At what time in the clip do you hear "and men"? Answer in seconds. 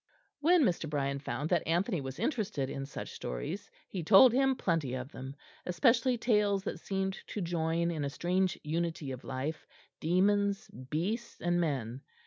11.39-12.01